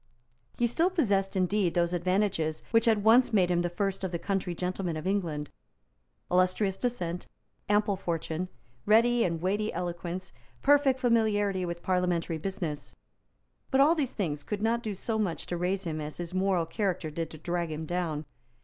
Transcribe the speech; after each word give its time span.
He 0.57 0.65
still 0.65 0.89
possessed, 0.89 1.35
indeed, 1.35 1.75
those 1.75 1.93
advantages 1.93 2.63
which 2.71 2.85
had 2.85 3.03
once 3.03 3.31
made 3.31 3.51
him 3.51 3.61
the 3.61 3.69
first 3.69 4.03
of 4.03 4.11
the 4.11 4.17
country 4.17 4.55
gentlemen 4.55 4.97
of 4.97 5.05
England, 5.05 5.51
illustrious 6.31 6.75
descent, 6.75 7.27
ample 7.69 7.95
fortune, 7.95 8.49
ready 8.87 9.23
and 9.23 9.43
weighty 9.43 9.71
eloquence, 9.71 10.33
perfect 10.63 10.99
familiarity 10.99 11.65
with 11.65 11.83
parliamentary 11.83 12.39
business. 12.39 12.95
But 13.69 13.79
all 13.79 13.93
these 13.93 14.13
things 14.13 14.41
could 14.41 14.63
not 14.63 14.81
do 14.81 14.95
so 14.95 15.19
much 15.19 15.45
to 15.45 15.55
raise 15.55 15.83
him 15.83 16.01
as 16.01 16.17
his 16.17 16.33
moral 16.33 16.65
character 16.65 17.11
did 17.11 17.29
to 17.29 17.37
drag 17.37 17.69
him 17.71 17.85
down. 17.85 18.25